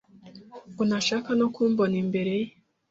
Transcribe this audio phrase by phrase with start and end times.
[0.71, 2.49] Ngo ntashaka no kumbona imbere ye